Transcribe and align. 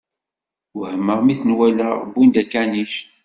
Wehmeɣ 0.79 1.19
mi 1.23 1.35
ten-walaɣ 1.39 1.93
wwin-d 2.11 2.35
akanic. 2.41 2.93